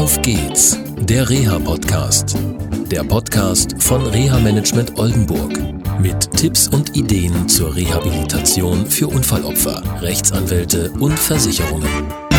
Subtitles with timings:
[0.00, 2.34] Auf geht's, der Reha-Podcast.
[2.90, 5.52] Der Podcast von Reha Management Oldenburg.
[6.00, 12.29] Mit Tipps und Ideen zur Rehabilitation für Unfallopfer, Rechtsanwälte und Versicherungen.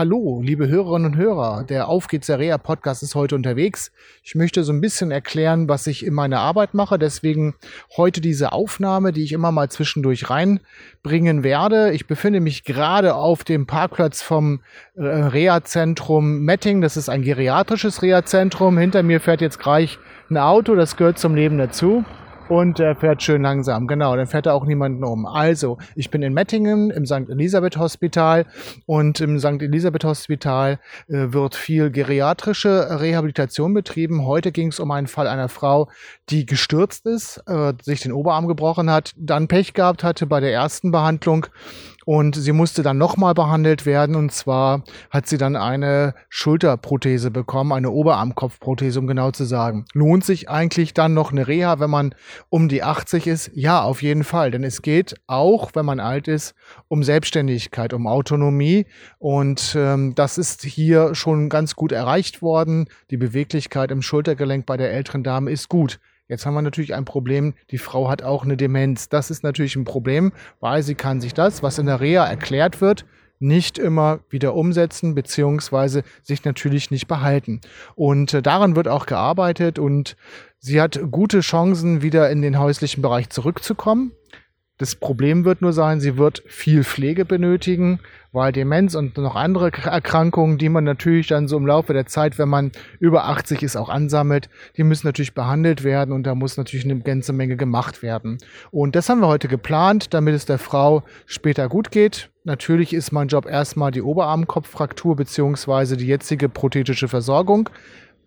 [0.00, 1.62] Hallo, liebe Hörerinnen und Hörer.
[1.68, 3.92] Der Auf geht's Reha Podcast ist heute unterwegs.
[4.22, 6.98] Ich möchte so ein bisschen erklären, was ich in meiner Arbeit mache.
[6.98, 7.54] Deswegen
[7.98, 11.92] heute diese Aufnahme, die ich immer mal zwischendurch reinbringen werde.
[11.92, 14.60] Ich befinde mich gerade auf dem Parkplatz vom
[14.94, 16.80] äh, Reha-Zentrum Metting.
[16.80, 18.78] Das ist ein geriatrisches Reha-Zentrum.
[18.78, 19.98] Hinter mir fährt jetzt gleich
[20.30, 20.76] ein Auto.
[20.76, 22.06] Das gehört zum Leben dazu
[22.50, 23.86] und er fährt schön langsam.
[23.86, 25.24] Genau, dann fährt er auch niemanden um.
[25.24, 27.28] Also, ich bin in Mettingen im St.
[27.30, 28.44] Elisabeth Hospital
[28.86, 29.62] und im St.
[29.62, 34.26] Elisabeth Hospital äh, wird viel geriatrische Rehabilitation betrieben.
[34.26, 35.88] Heute ging es um einen Fall einer Frau,
[36.28, 40.52] die gestürzt ist, äh, sich den Oberarm gebrochen hat, dann Pech gehabt hatte bei der
[40.52, 41.46] ersten Behandlung
[42.10, 44.16] und sie musste dann nochmal behandelt werden.
[44.16, 49.84] Und zwar hat sie dann eine Schulterprothese bekommen, eine Oberarmkopfprothese, um genau zu sagen.
[49.92, 52.16] Lohnt sich eigentlich dann noch eine Reha, wenn man
[52.48, 53.52] um die 80 ist?
[53.54, 54.50] Ja, auf jeden Fall.
[54.50, 56.56] Denn es geht auch, wenn man alt ist,
[56.88, 58.86] um Selbstständigkeit, um Autonomie.
[59.20, 62.88] Und ähm, das ist hier schon ganz gut erreicht worden.
[63.10, 66.00] Die Beweglichkeit im Schultergelenk bei der älteren Dame ist gut.
[66.30, 69.08] Jetzt haben wir natürlich ein Problem, die Frau hat auch eine Demenz.
[69.08, 72.80] Das ist natürlich ein Problem, weil sie kann sich das, was in der Reha erklärt
[72.80, 73.04] wird,
[73.40, 77.60] nicht immer wieder umsetzen, beziehungsweise sich natürlich nicht behalten.
[77.96, 80.16] Und äh, daran wird auch gearbeitet und
[80.60, 84.12] sie hat gute Chancen, wieder in den häuslichen Bereich zurückzukommen.
[84.80, 88.00] Das Problem wird nur sein, sie wird viel Pflege benötigen,
[88.32, 92.38] weil Demenz und noch andere Erkrankungen, die man natürlich dann so im Laufe der Zeit,
[92.38, 94.48] wenn man über 80 ist, auch ansammelt,
[94.78, 98.38] die müssen natürlich behandelt werden und da muss natürlich eine ganze Menge gemacht werden.
[98.70, 102.30] Und das haben wir heute geplant, damit es der Frau später gut geht.
[102.44, 107.68] Natürlich ist mein Job erstmal die Oberarmkopffraktur beziehungsweise die jetzige prothetische Versorgung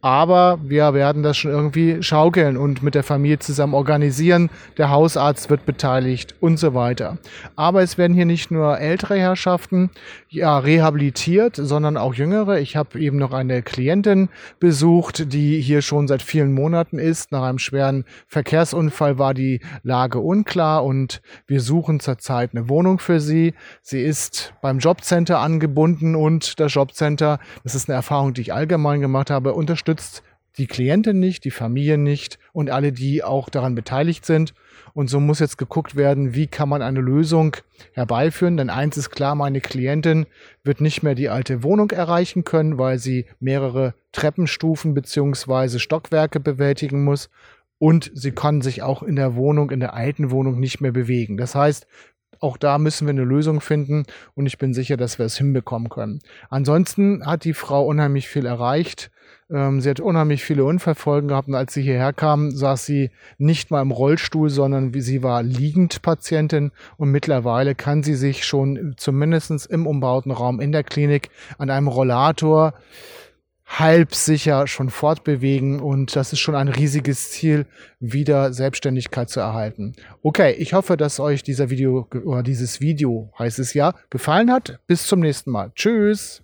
[0.03, 4.49] aber wir werden das schon irgendwie schaukeln und mit der Familie zusammen organisieren.
[4.75, 7.19] Der Hausarzt wird beteiligt und so weiter.
[7.55, 9.91] Aber es werden hier nicht nur ältere Herrschaften
[10.27, 12.59] ja, rehabilitiert, sondern auch jüngere.
[12.59, 14.27] Ich habe eben noch eine Klientin
[14.59, 17.31] besucht, die hier schon seit vielen Monaten ist.
[17.31, 23.21] Nach einem schweren Verkehrsunfall war die Lage unklar und wir suchen zurzeit eine Wohnung für
[23.21, 23.53] sie.
[23.81, 28.99] Sie ist beim Jobcenter angebunden und das Jobcenter, das ist eine Erfahrung, die ich allgemein
[28.99, 30.23] gemacht habe, unterstützt unterstützt
[30.59, 34.53] die Klientin nicht, die Familie nicht und alle, die auch daran beteiligt sind.
[34.93, 37.57] Und so muss jetzt geguckt werden, wie kann man eine Lösung
[37.93, 38.57] herbeiführen.
[38.57, 40.27] Denn eins ist klar, meine Klientin
[40.63, 47.03] wird nicht mehr die alte Wohnung erreichen können, weil sie mehrere Treppenstufen beziehungsweise Stockwerke bewältigen
[47.03, 47.31] muss.
[47.79, 51.35] Und sie kann sich auch in der Wohnung, in der alten Wohnung nicht mehr bewegen.
[51.37, 51.87] Das heißt,
[52.39, 54.03] auch da müssen wir eine Lösung finden
[54.35, 56.19] und ich bin sicher, dass wir es hinbekommen können.
[56.49, 59.09] Ansonsten hat die Frau unheimlich viel erreicht.
[59.53, 63.69] Ähm, sie hat unheimlich viele Unfallfolgen gehabt und als sie hierher kam, saß sie nicht
[63.69, 69.67] mal im Rollstuhl, sondern sie war liegend Patientin und mittlerweile kann sie sich schon zumindest
[69.67, 72.73] im umbauten Raum in der Klinik an einem Rollator
[73.65, 77.65] halb sicher schon fortbewegen und das ist schon ein riesiges Ziel,
[77.99, 79.93] wieder Selbstständigkeit zu erhalten.
[80.21, 84.79] Okay, ich hoffe, dass euch dieser Video oder dieses Video heißt es ja gefallen hat.
[84.87, 85.71] Bis zum nächsten Mal.
[85.75, 86.43] Tschüss.